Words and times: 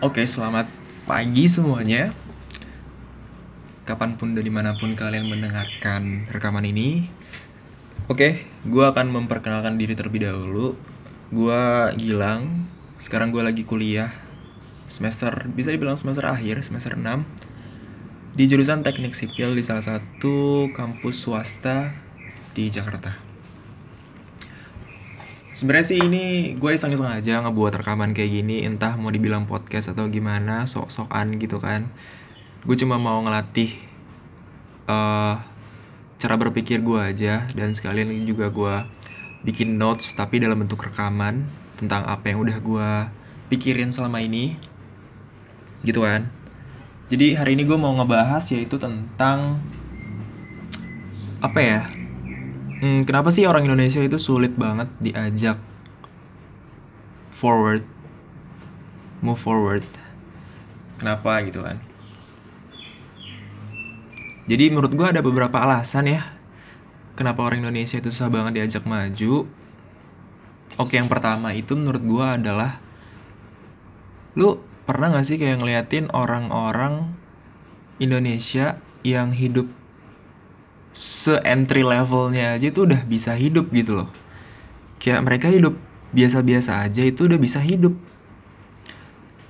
Oke, 0.00 0.24
selamat 0.24 0.64
pagi 1.04 1.44
semuanya. 1.44 2.16
Kapan 3.84 4.16
pun 4.16 4.32
dan 4.32 4.40
di 4.40 4.48
mana 4.48 4.72
pun 4.72 4.96
kalian 4.96 5.28
mendengarkan 5.28 6.24
rekaman 6.32 6.64
ini. 6.64 7.04
Oke, 8.08 8.48
gue 8.64 8.80
akan 8.80 9.12
memperkenalkan 9.12 9.76
diri 9.76 9.92
terlebih 9.92 10.24
dahulu. 10.24 10.72
Gue 11.28 11.92
Gilang, 12.00 12.64
sekarang 12.96 13.28
gue 13.28 13.44
lagi 13.44 13.68
kuliah 13.68 14.08
semester, 14.88 15.44
bisa 15.52 15.68
dibilang 15.68 16.00
semester 16.00 16.24
akhir, 16.24 16.64
semester 16.64 16.96
6 16.96 18.40
di 18.40 18.48
jurusan 18.48 18.80
teknik 18.80 19.12
sipil 19.12 19.52
di 19.52 19.60
salah 19.60 19.84
satu 19.84 20.72
kampus 20.72 21.28
swasta 21.28 21.92
di 22.56 22.72
Jakarta. 22.72 23.29
Sebenarnya 25.50 25.86
sih 25.86 25.98
ini 25.98 26.54
gue 26.54 26.70
iseng-iseng 26.70 27.10
aja 27.10 27.42
ngebuat 27.42 27.82
rekaman 27.82 28.14
kayak 28.14 28.30
gini, 28.30 28.62
entah 28.62 28.94
mau 28.94 29.10
dibilang 29.10 29.50
podcast 29.50 29.90
atau 29.90 30.06
gimana, 30.06 30.64
sok-sokan 30.70 31.42
gitu 31.42 31.58
kan. 31.58 31.90
Gue 32.62 32.78
cuma 32.78 33.02
mau 33.02 33.18
ngelatih 33.24 33.74
uh, 34.86 35.42
cara 36.20 36.34
berpikir 36.36 36.84
gue 36.84 37.00
aja 37.00 37.48
dan 37.56 37.72
sekalian 37.72 38.12
juga 38.28 38.52
gue 38.52 38.74
bikin 39.40 39.80
notes 39.80 40.12
tapi 40.12 40.36
dalam 40.36 40.60
bentuk 40.60 40.84
rekaman 40.84 41.48
tentang 41.80 42.04
apa 42.04 42.28
yang 42.28 42.44
udah 42.44 42.60
gue 42.60 42.88
pikirin 43.48 43.88
selama 43.88 44.20
ini 44.20 44.60
gitu 45.80 46.04
kan 46.04 46.28
jadi 47.08 47.40
hari 47.40 47.56
ini 47.56 47.64
gue 47.64 47.78
mau 47.80 47.96
ngebahas 47.96 48.44
yaitu 48.52 48.76
tentang 48.76 49.64
apa 51.40 51.60
ya 51.64 51.80
hmm, 52.80 53.06
kenapa 53.06 53.28
sih 53.30 53.46
orang 53.46 53.68
Indonesia 53.68 54.00
itu 54.00 54.16
sulit 54.16 54.56
banget 54.56 54.88
diajak 54.98 55.60
forward? 57.30 57.84
Move 59.20 59.40
forward. 59.40 59.84
Kenapa 60.96 61.40
gitu 61.44 61.60
kan? 61.64 61.80
Jadi 64.50 64.64
menurut 64.72 64.92
gue 64.92 65.06
ada 65.06 65.22
beberapa 65.22 65.62
alasan 65.62 66.10
ya 66.10 66.40
kenapa 67.20 67.44
orang 67.44 67.62
Indonesia 67.68 68.00
itu 68.00 68.08
susah 68.08 68.32
banget 68.32 68.56
diajak 68.56 68.88
maju. 68.88 69.44
Oke 70.80 70.96
yang 70.96 71.12
pertama 71.12 71.52
itu 71.52 71.76
menurut 71.76 72.00
gue 72.00 72.26
adalah 72.40 72.80
lu 74.32 74.62
pernah 74.88 75.12
gak 75.12 75.28
sih 75.28 75.36
kayak 75.36 75.60
ngeliatin 75.60 76.08
orang-orang 76.16 77.12
Indonesia 78.00 78.80
yang 79.04 79.36
hidup 79.36 79.68
se-entry 80.90 81.86
levelnya 81.86 82.58
aja 82.58 82.66
itu 82.70 82.86
udah 82.86 83.02
bisa 83.06 83.34
hidup 83.38 83.70
gitu 83.70 84.02
loh. 84.02 84.08
Kayak 85.00 85.24
mereka 85.24 85.46
hidup 85.48 85.78
biasa-biasa 86.10 86.82
aja 86.86 87.02
itu 87.06 87.30
udah 87.30 87.38
bisa 87.38 87.62
hidup. 87.62 87.94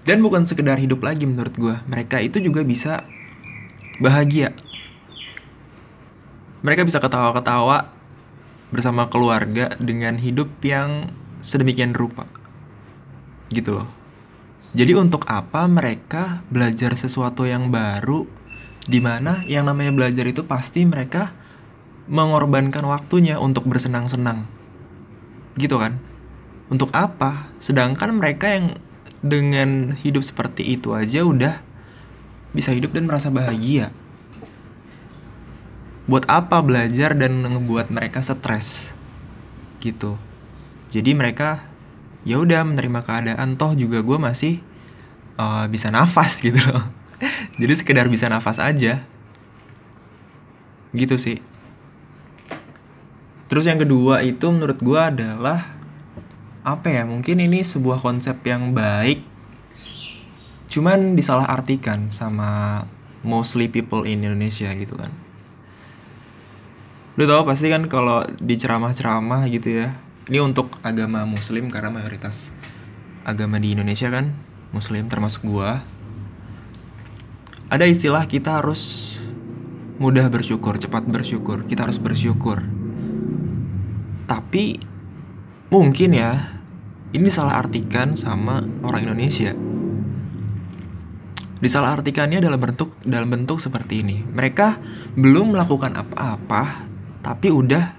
Dan 0.05 0.25
bukan 0.25 0.49
sekedar 0.49 0.81
hidup 0.81 1.05
lagi 1.05 1.29
menurut 1.29 1.55
gue. 1.57 1.77
Mereka 1.89 2.21
itu 2.25 2.41
juga 2.41 2.65
bisa 2.65 3.05
bahagia. 4.01 4.57
Mereka 6.61 6.85
bisa 6.85 7.01
ketawa-ketawa 7.01 7.93
bersama 8.71 9.09
keluarga 9.09 9.77
dengan 9.81 10.17
hidup 10.21 10.49
yang 10.65 11.13
sedemikian 11.41 11.97
rupa. 11.97 12.29
Gitu 13.53 13.77
loh. 13.77 13.89
Jadi 14.71 14.95
untuk 14.95 15.27
apa 15.27 15.67
mereka 15.67 16.47
belajar 16.47 16.95
sesuatu 16.95 17.43
yang 17.43 17.75
baru 17.75 18.40
di 18.89 19.01
mana 19.03 19.45
yang 19.45 19.69
namanya 19.69 19.93
belajar 19.93 20.25
itu 20.25 20.47
pasti 20.47 20.89
mereka 20.89 21.35
mengorbankan 22.09 22.83
waktunya 22.89 23.37
untuk 23.37 23.69
bersenang-senang. 23.69 24.49
Gitu 25.59 25.77
kan? 25.77 26.01
Untuk 26.73 26.89
apa? 26.97 27.53
Sedangkan 27.61 28.17
mereka 28.17 28.49
yang 28.49 28.67
dengan 29.21 29.93
hidup 30.01 30.25
seperti 30.25 30.65
itu 30.65 30.97
aja 30.97 31.27
udah 31.27 31.61
bisa 32.57 32.73
hidup 32.73 32.97
dan 32.97 33.05
merasa 33.05 33.29
bahagia. 33.29 33.93
Buat 36.09 36.27
apa 36.27 36.59
belajar 36.65 37.15
dan 37.15 37.45
ngebuat 37.45 37.93
mereka 37.93 38.25
stres? 38.25 38.91
Gitu. 39.79 40.17
Jadi 40.91 41.15
mereka 41.15 41.71
ya 42.27 42.41
udah 42.41 42.67
menerima 42.67 43.01
keadaan 43.07 43.55
toh 43.55 43.73
juga 43.79 44.03
gue 44.03 44.19
masih 44.19 44.61
uh, 45.41 45.65
bisa 45.71 45.89
nafas 45.89 46.41
gitu 46.45 46.61
loh 46.61 47.00
jadi 47.61 47.75
sekedar 47.77 48.07
bisa 48.09 48.27
nafas 48.27 48.59
aja. 48.59 49.05
Gitu 50.91 51.17
sih. 51.21 51.39
Terus 53.51 53.67
yang 53.67 53.83
kedua 53.83 54.23
itu 54.23 54.47
menurut 54.47 54.79
gue 54.79 55.01
adalah 55.01 55.75
apa 56.63 56.93
ya 56.93 57.03
mungkin 57.09 57.41
ini 57.41 57.65
sebuah 57.65 57.99
konsep 57.99 58.37
yang 58.45 58.77
baik 58.77 59.25
cuman 60.71 61.17
disalahartikan 61.19 62.13
sama 62.15 62.85
mostly 63.27 63.67
people 63.67 64.07
in 64.07 64.23
Indonesia 64.23 64.71
gitu 64.77 64.95
kan. 64.95 65.11
Lu 67.19 67.27
tau 67.27 67.43
pasti 67.43 67.67
kan 67.69 67.91
kalau 67.91 68.23
di 68.39 68.55
ceramah-ceramah 68.55 69.51
gitu 69.51 69.83
ya 69.83 69.99
ini 70.31 70.39
untuk 70.39 70.79
agama 70.87 71.27
muslim 71.27 71.67
karena 71.75 71.91
mayoritas 71.91 72.55
agama 73.27 73.59
di 73.59 73.75
Indonesia 73.75 74.07
kan 74.15 74.31
muslim 74.71 75.11
termasuk 75.11 75.43
gua 75.43 75.83
ada 77.71 77.87
istilah 77.87 78.27
kita 78.27 78.59
harus 78.59 79.15
mudah 80.03 80.27
bersyukur, 80.27 80.75
cepat 80.75 81.07
bersyukur. 81.07 81.63
Kita 81.71 81.87
harus 81.87 82.03
bersyukur. 82.03 82.59
Tapi 84.27 84.83
mungkin 85.71 86.11
ya 86.11 86.59
ini 87.15 87.31
salah 87.31 87.63
artikan 87.63 88.19
sama 88.19 88.67
orang 88.83 89.07
Indonesia. 89.07 89.55
Disalah 91.61 92.01
artikannya 92.01 92.43
dalam 92.43 92.59
bentuk 92.59 92.99
dalam 93.07 93.31
bentuk 93.31 93.63
seperti 93.63 94.03
ini. 94.03 94.19
Mereka 94.27 94.83
belum 95.15 95.55
melakukan 95.55 95.95
apa-apa 95.95 96.91
tapi 97.23 97.55
udah 97.55 97.95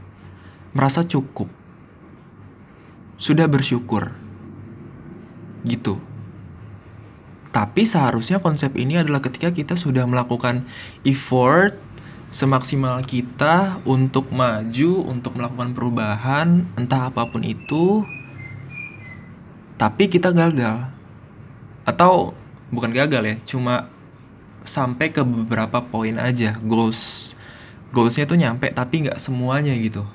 merasa 0.76 1.08
cukup 1.08 1.48
sudah 3.16 3.48
bersyukur. 3.48 4.12
Gitu. 5.64 6.11
Tapi 7.52 7.84
seharusnya 7.84 8.40
konsep 8.40 8.72
ini 8.80 8.96
adalah 8.96 9.20
ketika 9.20 9.52
kita 9.52 9.76
sudah 9.76 10.08
melakukan 10.08 10.64
effort 11.04 11.76
semaksimal 12.32 13.04
kita 13.04 13.84
untuk 13.84 14.32
maju, 14.32 15.04
untuk 15.04 15.36
melakukan 15.36 15.76
perubahan, 15.76 16.64
entah 16.80 17.12
apa 17.12 17.28
pun 17.28 17.44
itu, 17.44 18.08
tapi 19.76 20.08
kita 20.08 20.32
gagal. 20.32 20.88
Atau 21.84 22.32
bukan 22.72 22.96
gagal 22.96 23.24
ya, 23.28 23.36
cuma 23.44 23.92
sampai 24.64 25.12
ke 25.12 25.20
beberapa 25.20 25.84
poin 25.84 26.16
aja, 26.16 26.56
goals 26.64 27.36
goalsnya 27.92 28.24
tuh 28.24 28.40
nyampe 28.40 28.72
tapi 28.72 29.04
nggak 29.04 29.20
semuanya 29.20 29.76
gitu 29.76 30.08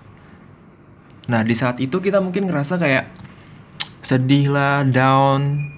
Nah 1.26 1.42
di 1.42 1.54
saat 1.58 1.82
itu 1.82 1.98
kita 1.98 2.22
mungkin 2.22 2.46
ngerasa 2.46 2.78
kayak 2.78 3.10
sedih 4.06 4.54
lah, 4.54 4.86
down. 4.86 5.74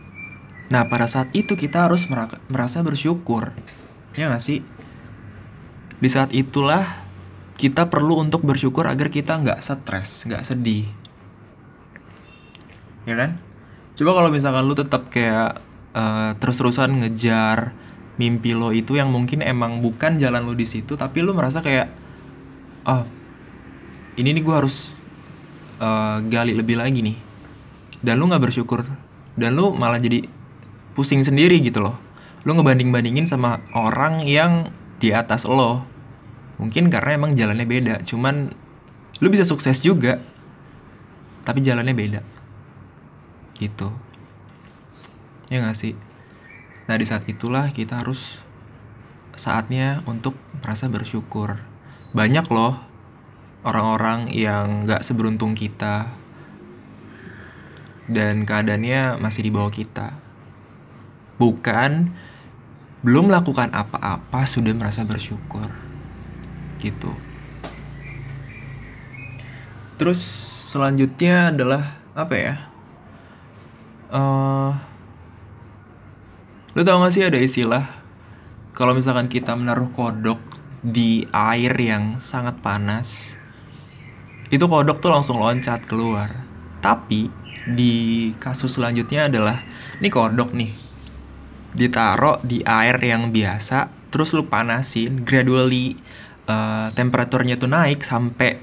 Nah 0.69 0.85
pada 0.89 1.09
saat 1.09 1.33
itu 1.33 1.57
kita 1.57 1.89
harus 1.89 2.09
merasa 2.49 2.85
bersyukur. 2.85 3.57
Ya 4.13 4.29
gak 4.29 4.45
sih? 4.45 4.61
Di 5.99 6.09
saat 6.13 6.31
itulah 6.31 7.09
kita 7.59 7.91
perlu 7.91 8.23
untuk 8.23 8.47
bersyukur 8.47 8.87
agar 8.87 9.11
kita 9.11 9.35
nggak 9.35 9.59
stres, 9.59 10.31
nggak 10.31 10.47
sedih. 10.47 10.87
Ya 13.03 13.19
kan? 13.19 13.43
Coba 13.99 14.23
kalau 14.23 14.31
misalkan 14.31 14.63
lu 14.63 14.79
tetap 14.79 15.11
kayak 15.11 15.59
uh, 15.91 16.39
terus-terusan 16.39 17.03
ngejar 17.03 17.75
mimpi 18.15 18.55
lo 18.55 18.71
itu 18.71 18.95
yang 18.95 19.11
mungkin 19.11 19.43
emang 19.43 19.83
bukan 19.83 20.23
jalan 20.23 20.47
lo 20.47 20.55
di 20.55 20.71
situ, 20.71 20.95
tapi 20.95 21.19
lu 21.19 21.35
merasa 21.35 21.59
kayak, 21.59 21.91
oh 22.87 23.03
ini 24.19 24.35
nih 24.35 24.43
gue 24.43 24.55
harus 24.55 24.99
uh, 25.79 26.19
gali 26.27 26.55
lebih 26.55 26.79
lagi 26.79 27.01
nih 27.01 27.19
dan 28.03 28.19
lu 28.19 28.27
nggak 28.27 28.51
bersyukur 28.51 28.83
dan 29.39 29.55
lu 29.55 29.71
malah 29.75 30.03
jadi 30.03 30.27
pusing 30.99 31.23
sendiri 31.23 31.63
gitu 31.63 31.79
loh. 31.79 31.95
Lu 32.43 32.59
ngebanding 32.59 32.91
bandingin 32.91 33.31
sama 33.31 33.63
orang 33.71 34.27
yang 34.27 34.75
di 34.99 35.15
atas 35.15 35.47
lo. 35.47 35.87
Mungkin 36.59 36.91
karena 36.91 37.15
emang 37.15 37.39
jalannya 37.39 37.63
beda 37.63 37.95
cuman 38.03 38.51
lu 39.23 39.31
bisa 39.31 39.47
sukses 39.47 39.79
juga 39.79 40.19
tapi 41.47 41.63
jalannya 41.63 41.95
beda. 41.95 42.21
Gitu. 43.55 43.95
Ya 45.55 45.63
gak 45.63 45.79
sih? 45.79 45.95
Nah 46.91 46.99
di 46.99 47.07
saat 47.07 47.23
itulah 47.31 47.71
kita 47.71 48.03
harus 48.03 48.43
saatnya 49.39 50.03
untuk 50.03 50.35
merasa 50.59 50.91
bersyukur. 50.91 51.63
Banyak 52.11 52.51
loh 52.51 52.83
orang-orang 53.63 54.35
yang 54.35 54.83
gak 54.91 55.07
seberuntung 55.07 55.55
kita 55.55 56.11
dan 58.11 58.43
keadaannya 58.43 59.23
masih 59.23 59.47
di 59.47 59.51
bawah 59.55 59.71
kita. 59.71 60.28
Bukan 61.39 62.13
belum 63.07 63.31
melakukan 63.31 63.71
apa-apa 63.71 64.45
sudah 64.45 64.75
merasa 64.75 65.07
bersyukur. 65.07 65.71
Gitu. 66.83 67.15
Terus 69.99 70.21
selanjutnya 70.71 71.55
adalah 71.55 71.99
apa 72.15 72.35
ya? 72.35 72.55
Uh, 74.09 74.73
Lu 76.79 76.87
tau 76.87 77.03
gak 77.03 77.11
sih 77.11 77.27
ada 77.27 77.35
istilah 77.43 77.91
kalau 78.71 78.95
misalkan 78.95 79.27
kita 79.27 79.59
menaruh 79.59 79.91
kodok 79.91 80.39
di 80.79 81.27
air 81.35 81.75
yang 81.75 82.23
sangat 82.23 82.63
panas, 82.63 83.35
itu 84.55 84.63
kodok 84.63 85.03
tuh 85.03 85.11
langsung 85.11 85.43
loncat 85.43 85.83
keluar. 85.91 86.31
Tapi 86.79 87.27
di 87.67 88.31
kasus 88.39 88.79
selanjutnya 88.79 89.27
adalah 89.27 89.67
ini 89.99 90.07
kodok 90.07 90.55
nih 90.55 90.71
ditaruh 91.77 92.41
di 92.41 92.65
air 92.65 92.97
yang 93.03 93.29
biasa, 93.29 93.93
terus 94.09 94.33
lu 94.33 94.49
panasin 94.49 95.25
gradually 95.25 95.99
uh, 96.49 96.89
temperaturnya 96.97 97.61
tuh 97.61 97.69
naik 97.69 98.01
sampai 98.01 98.61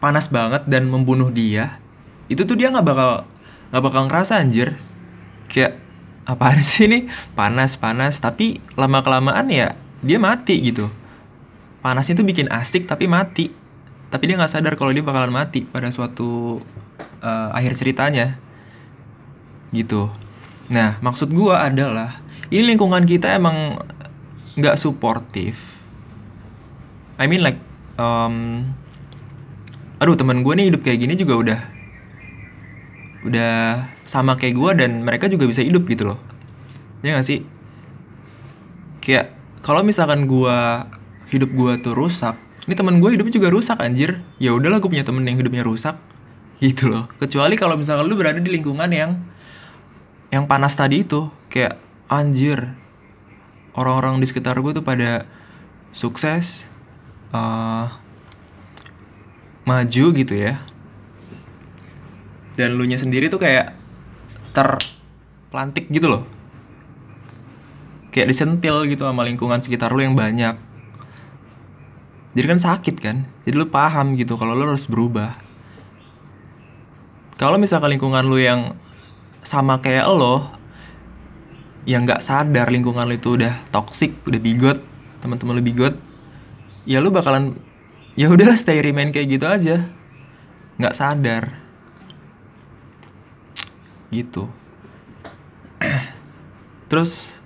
panas 0.00 0.32
banget 0.32 0.64
dan 0.64 0.88
membunuh 0.88 1.28
dia. 1.28 1.80
Itu 2.32 2.48
tuh 2.48 2.56
dia 2.56 2.72
nggak 2.72 2.86
bakal 2.86 3.28
nggak 3.70 3.84
bakal 3.84 4.02
ngerasa 4.08 4.40
anjir. 4.40 4.80
Kayak 5.50 5.76
apaan 6.24 6.64
sih 6.68 6.88
ini? 6.88 6.98
Panas 7.36 7.76
panas 7.76 8.16
tapi 8.18 8.64
lama 8.80 9.04
kelamaan 9.04 9.52
ya 9.52 9.76
dia 10.00 10.16
mati 10.16 10.56
gitu. 10.64 10.88
Panasnya 11.84 12.16
tuh 12.16 12.26
bikin 12.28 12.48
asik 12.48 12.88
tapi 12.88 13.08
mati. 13.08 13.52
Tapi 14.10 14.26
dia 14.26 14.34
nggak 14.34 14.50
sadar 14.50 14.74
kalau 14.74 14.90
dia 14.90 15.04
bakalan 15.06 15.30
mati 15.30 15.62
pada 15.62 15.92
suatu 15.92 16.58
uh, 17.22 17.48
akhir 17.54 17.76
ceritanya. 17.78 18.40
Gitu 19.70 20.29
nah 20.70 20.96
maksud 21.02 21.34
gua 21.34 21.66
adalah 21.66 22.22
ini 22.50 22.74
lingkungan 22.74 23.06
kita 23.06 23.38
emang 23.38 23.78
nggak 24.58 24.78
suportif. 24.78 25.78
I 27.20 27.28
mean 27.28 27.44
like 27.44 27.60
um, 28.00 28.66
aduh 30.00 30.16
teman 30.16 30.40
gue 30.40 30.52
nih 30.56 30.66
hidup 30.72 30.80
kayak 30.80 30.98
gini 31.04 31.14
juga 31.14 31.34
udah 31.36 31.60
udah 33.28 33.54
sama 34.08 34.40
kayak 34.40 34.56
gue 34.56 34.70
dan 34.80 35.04
mereka 35.04 35.28
juga 35.28 35.44
bisa 35.44 35.60
hidup 35.60 35.84
gitu 35.86 36.08
loh. 36.08 36.18
Ya 37.04 37.20
gak 37.20 37.28
sih? 37.28 37.44
Kayak 39.04 39.36
kalau 39.60 39.84
misalkan 39.84 40.24
gue 40.24 40.56
hidup 41.28 41.52
gue 41.52 41.72
tuh 41.84 41.92
rusak 41.92 42.36
ini 42.64 42.74
teman 42.76 43.00
gue 43.00 43.10
hidupnya 43.12 43.34
juga 43.36 43.48
rusak 43.52 43.78
anjir. 43.80 44.24
Ya 44.40 44.56
udahlah 44.56 44.80
gue 44.80 44.90
punya 44.90 45.04
temen 45.04 45.24
yang 45.28 45.36
hidupnya 45.36 45.64
rusak 45.64 46.00
gitu 46.64 46.88
loh. 46.88 47.08
Kecuali 47.20 47.56
kalau 47.60 47.76
misalkan 47.76 48.08
lu 48.08 48.16
berada 48.16 48.40
di 48.40 48.48
lingkungan 48.52 48.88
yang 48.88 49.20
yang 50.30 50.46
panas 50.46 50.78
tadi 50.78 51.02
itu 51.02 51.26
kayak 51.50 51.78
anjir 52.06 52.74
orang-orang 53.74 54.22
di 54.22 54.26
sekitar 54.26 54.58
gue 54.58 54.72
tuh 54.74 54.86
pada 54.86 55.26
sukses 55.90 56.70
uh, 57.34 57.90
maju 59.66 60.04
gitu 60.14 60.34
ya. 60.34 60.62
Dan 62.54 62.78
lu 62.78 62.86
nya 62.86 62.98
sendiri 62.98 63.30
tuh 63.30 63.42
kayak 63.42 63.74
terpelantik 64.54 65.90
gitu 65.90 66.06
loh. 66.10 66.22
Kayak 68.10 68.34
disentil 68.34 68.86
gitu 68.90 69.06
sama 69.06 69.22
lingkungan 69.22 69.62
sekitar 69.62 69.94
lu 69.94 70.02
yang 70.02 70.18
banyak. 70.18 70.58
Jadi 72.34 72.46
kan 72.46 72.60
sakit 72.62 72.96
kan? 73.02 73.16
Jadi 73.42 73.54
lu 73.54 73.66
paham 73.66 74.14
gitu 74.14 74.38
kalau 74.38 74.54
lu 74.54 74.66
harus 74.66 74.86
berubah. 74.86 75.38
Kalau 77.38 77.56
misalkan 77.56 77.96
lingkungan 77.96 78.26
lu 78.26 78.38
yang 78.38 78.78
sama 79.42 79.80
kayak 79.80 80.06
lo 80.10 80.52
yang 81.88 82.04
nggak 82.04 82.20
sadar 82.20 82.68
lingkungan 82.68 83.08
lu 83.08 83.16
itu 83.16 83.40
udah 83.40 83.56
toxic 83.72 84.12
udah 84.28 84.40
bigot 84.40 84.78
teman-teman 85.24 85.56
lu 85.58 85.64
bigot 85.64 85.94
ya 86.84 87.00
lu 87.00 87.08
bakalan 87.08 87.56
ya 88.18 88.28
udah 88.30 88.52
stay 88.58 88.84
remain 88.84 89.08
kayak 89.08 89.38
gitu 89.38 89.46
aja. 89.46 89.88
Nggak 90.80 90.96
sadar. 90.96 91.44
Gitu. 94.10 94.44
Terus 96.90 97.40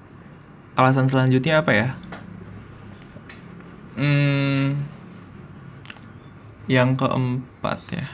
alasan 0.74 1.06
selanjutnya 1.06 1.60
apa 1.60 1.72
ya? 1.76 1.88
Hmm, 3.94 4.82
yang 6.66 6.96
keempat 6.98 7.78
ya. 7.92 8.06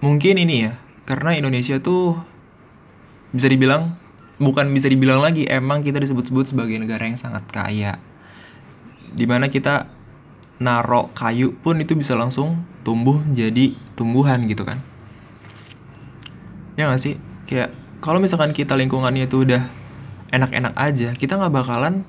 Mungkin 0.00 0.38
ini 0.38 0.70
ya 0.70 0.78
karena 1.10 1.34
Indonesia 1.34 1.82
tuh 1.82 2.22
bisa 3.34 3.50
dibilang 3.50 3.98
bukan 4.38 4.70
bisa 4.70 4.86
dibilang 4.86 5.18
lagi 5.18 5.42
emang 5.50 5.82
kita 5.82 5.98
disebut-sebut 5.98 6.54
sebagai 6.54 6.78
negara 6.78 7.02
yang 7.02 7.18
sangat 7.18 7.42
kaya. 7.50 7.98
Di 9.10 9.26
mana 9.26 9.50
kita 9.50 9.90
narok 10.62 11.10
kayu 11.18 11.58
pun 11.58 11.82
itu 11.82 11.98
bisa 11.98 12.14
langsung 12.14 12.62
tumbuh 12.86 13.18
jadi 13.34 13.74
tumbuhan 13.98 14.46
gitu 14.46 14.62
kan. 14.62 14.78
Ya 16.78 16.86
gak 16.86 17.02
sih? 17.02 17.18
Kayak 17.50 17.74
kalau 17.98 18.22
misalkan 18.22 18.54
kita 18.54 18.78
lingkungannya 18.78 19.26
itu 19.26 19.42
udah 19.42 19.66
enak-enak 20.30 20.78
aja 20.78 21.10
kita 21.18 21.34
nggak 21.34 21.50
bakalan 21.50 22.06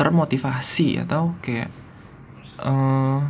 termotivasi 0.00 1.04
atau 1.04 1.36
kayak 1.44 1.68
uh, 2.60 3.20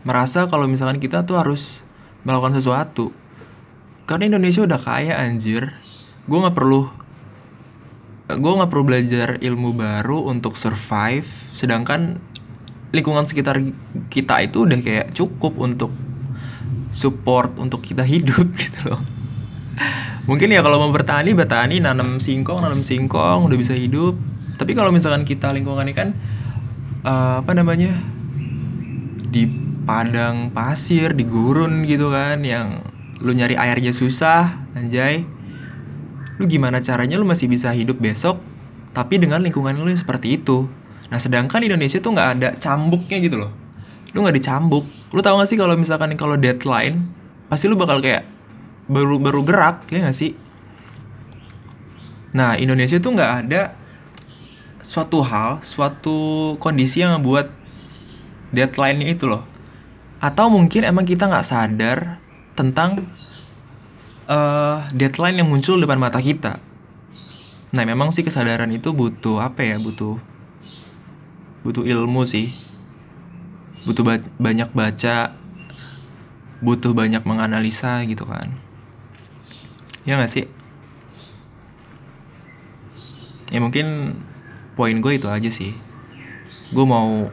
merasa 0.00 0.48
kalau 0.48 0.64
misalkan 0.64 0.96
kita 0.96 1.28
tuh 1.28 1.36
harus 1.36 1.84
melakukan 2.24 2.56
sesuatu 2.56 3.12
karena 4.06 4.34
Indonesia 4.34 4.62
udah 4.66 4.80
kaya 4.80 5.14
anjir. 5.18 5.74
Gue 6.26 6.38
nggak 6.38 6.56
perlu 6.56 6.90
gue 8.32 8.52
nggak 8.56 8.70
perlu 8.72 8.84
belajar 8.86 9.28
ilmu 9.38 9.76
baru 9.76 10.26
untuk 10.26 10.58
survive. 10.58 11.26
Sedangkan 11.54 12.16
lingkungan 12.92 13.24
sekitar 13.24 13.60
kita 14.12 14.44
itu 14.44 14.68
udah 14.68 14.78
kayak 14.80 15.06
cukup 15.16 15.56
untuk 15.56 15.92
support 16.92 17.56
untuk 17.56 17.80
kita 17.80 18.04
hidup 18.04 18.52
gitu 18.62 18.92
loh. 18.92 19.02
Mungkin 20.28 20.54
ya 20.54 20.62
kalau 20.62 20.78
mau 20.78 20.92
bertani 20.94 21.34
bertani. 21.34 21.82
Nanam 21.82 22.22
singkong 22.22 22.62
nanam 22.62 22.86
singkong 22.86 23.48
udah 23.48 23.58
bisa 23.58 23.74
hidup. 23.74 24.14
Tapi 24.60 24.76
kalau 24.76 24.94
misalkan 24.94 25.26
kita 25.26 25.50
lingkungan 25.50 25.88
ini 25.88 25.94
kan 25.96 26.14
uh, 27.02 27.42
apa 27.42 27.52
namanya 27.56 27.90
di 29.32 29.48
padang 29.82 30.54
pasir 30.54 31.16
di 31.16 31.26
gurun 31.26 31.82
gitu 31.88 32.14
kan 32.14 32.44
yang 32.46 32.91
lu 33.22 33.30
nyari 33.32 33.54
airnya 33.54 33.94
susah 33.94 34.58
anjay. 34.74 35.22
Lu 36.42 36.50
gimana 36.50 36.82
caranya 36.82 37.14
lu 37.16 37.24
masih 37.24 37.46
bisa 37.46 37.70
hidup 37.70 38.02
besok 38.02 38.42
tapi 38.92 39.16
dengan 39.16 39.40
lingkungan 39.40 39.78
lu 39.78 39.88
yang 39.88 40.00
seperti 40.00 40.36
itu? 40.36 40.68
Nah 41.08 41.16
sedangkan 41.22 41.62
Indonesia 41.64 42.02
tuh 42.02 42.12
nggak 42.12 42.28
ada 42.38 42.48
cambuknya 42.58 43.18
gitu 43.22 43.36
loh. 43.40 43.52
Lu 44.12 44.26
nggak 44.26 44.36
dicambuk. 44.36 44.84
Lu 45.14 45.20
tau 45.24 45.40
gak 45.40 45.48
sih 45.48 45.56
kalau 45.56 45.78
misalkan 45.78 46.12
kalau 46.18 46.36
deadline 46.36 47.00
pasti 47.48 47.68
lu 47.68 47.76
bakal 47.76 48.00
kayak 48.00 48.24
baru 48.88 49.16
baru 49.16 49.40
gerak 49.44 49.88
ya 49.88 50.04
nggak 50.04 50.16
sih? 50.16 50.36
Nah 52.36 52.56
Indonesia 52.60 53.00
tuh 53.00 53.12
nggak 53.12 53.32
ada 53.46 53.76
suatu 54.82 55.24
hal 55.24 55.62
suatu 55.64 56.52
kondisi 56.60 57.00
yang 57.00 57.16
membuat 57.16 57.48
deadline-nya 58.52 59.08
itu 59.14 59.24
loh. 59.30 59.44
Atau 60.20 60.52
mungkin 60.52 60.84
emang 60.84 61.08
kita 61.08 61.26
nggak 61.26 61.46
sadar 61.48 62.21
tentang 62.52 63.08
uh, 64.28 64.84
deadline 64.92 65.40
yang 65.40 65.48
muncul 65.48 65.80
depan 65.80 65.98
mata 65.98 66.20
kita. 66.20 66.60
Nah 67.72 67.84
memang 67.88 68.12
sih 68.12 68.20
kesadaran 68.20 68.68
itu 68.72 68.92
butuh 68.92 69.40
apa 69.40 69.64
ya? 69.64 69.76
Butuh 69.80 70.20
butuh 71.64 71.84
ilmu 71.84 72.28
sih. 72.28 72.52
Butuh 73.88 74.04
ba 74.04 74.20
banyak 74.38 74.70
baca 74.76 75.34
butuh 76.62 76.94
banyak 76.94 77.24
menganalisa 77.26 78.04
gitu 78.06 78.22
kan. 78.28 78.54
Ya 80.06 80.18
gak 80.18 80.30
sih? 80.30 80.46
Ya 83.50 83.58
mungkin 83.58 84.16
poin 84.78 84.96
gue 85.02 85.12
itu 85.18 85.28
aja 85.28 85.50
sih. 85.50 85.74
Gue 86.72 86.86
mau 86.88 87.28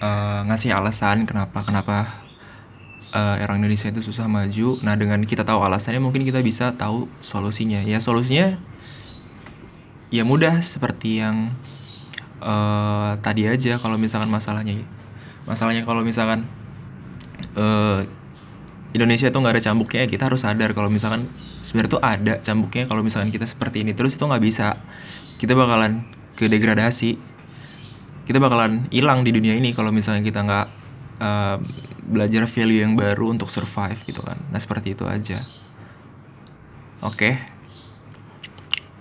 uh, 0.00 0.40
ngasih 0.48 0.72
alasan 0.72 1.26
kenapa 1.28 1.66
kenapa 1.66 2.23
uh, 3.14 3.38
orang 3.40 3.62
Indonesia 3.62 3.88
itu 3.88 4.02
susah 4.02 4.26
maju. 4.26 4.76
Nah 4.82 4.98
dengan 4.98 5.22
kita 5.22 5.46
tahu 5.46 5.62
alasannya 5.62 6.02
mungkin 6.02 6.26
kita 6.26 6.42
bisa 6.42 6.74
tahu 6.74 7.06
solusinya. 7.22 7.80
Ya 7.86 8.02
solusinya 8.02 8.58
ya 10.10 10.22
mudah 10.26 10.60
seperti 10.60 11.22
yang 11.22 11.54
uh, 12.42 13.16
tadi 13.22 13.46
aja 13.46 13.78
kalau 13.78 13.96
misalkan 13.96 14.28
masalahnya. 14.28 14.82
Masalahnya 15.46 15.86
kalau 15.86 16.02
misalkan 16.02 16.50
uh, 17.54 18.02
Indonesia 18.94 19.30
tuh 19.30 19.42
nggak 19.42 19.58
ada 19.58 19.62
cambuknya 19.62 20.06
kita 20.06 20.30
harus 20.30 20.46
sadar 20.46 20.70
kalau 20.70 20.86
misalkan 20.86 21.26
sebenarnya 21.62 21.90
tuh 21.98 22.02
ada 22.02 22.34
cambuknya. 22.42 22.84
Kalau 22.90 23.00
misalkan 23.06 23.30
kita 23.30 23.46
seperti 23.46 23.86
ini 23.86 23.94
terus 23.94 24.18
itu 24.18 24.26
nggak 24.26 24.42
bisa. 24.42 24.82
Kita 25.38 25.54
bakalan 25.54 26.02
ke 26.34 26.50
degradasi. 26.50 27.34
Kita 28.24 28.40
bakalan 28.40 28.88
hilang 28.88 29.20
di 29.20 29.36
dunia 29.36 29.52
ini 29.52 29.76
kalau 29.76 29.92
misalnya 29.92 30.24
kita 30.24 30.40
nggak 30.40 30.83
uh, 31.20 31.60
belajar 32.06 32.46
value 32.48 32.80
yang 32.82 32.94
baru 32.94 33.30
untuk 33.30 33.50
survive 33.50 33.98
gitu 34.06 34.22
kan 34.22 34.38
nah 34.48 34.60
seperti 34.60 34.96
itu 34.96 35.04
aja 35.04 35.42
oke 37.02 37.14
okay. 37.14 37.34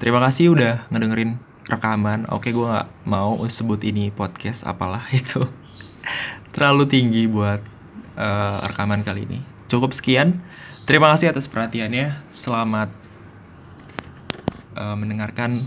terima 0.01 0.19
kasih 0.21 0.53
udah 0.53 0.89
ngedengerin 0.89 1.39
rekaman 1.69 2.27
oke 2.27 2.43
okay, 2.43 2.51
gue 2.51 2.67
nggak 2.67 2.89
mau 3.07 3.39
sebut 3.47 3.79
ini 3.87 4.11
podcast 4.11 4.67
apalah 4.67 5.07
itu 5.19 5.41
terlalu 6.51 6.85
tinggi 6.89 7.25
buat 7.29 7.61
uh, 8.19 8.65
rekaman 8.67 9.01
kali 9.01 9.25
ini 9.25 9.53
Cukup 9.73 9.89
sekian. 9.89 10.37
Terima 10.85 11.09
kasih 11.09 11.33
atas 11.33 11.49
perhatiannya. 11.49 12.29
Selamat 12.29 12.93
uh, 14.77 14.93
mendengarkan 14.93 15.65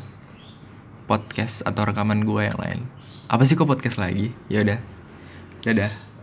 podcast 1.10 1.66
atau 1.66 1.82
rekaman 1.82 2.22
gue 2.22 2.46
yang 2.46 2.54
lain. 2.54 2.86
Apa 3.26 3.42
sih 3.42 3.58
kok 3.58 3.66
podcast 3.66 3.98
lagi? 3.98 4.30
Ya 4.46 4.62
udah. 4.62 4.78
Dadah. 5.66 6.15